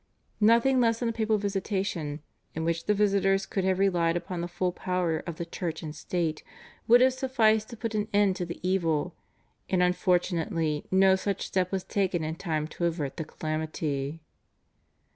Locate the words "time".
12.33-12.67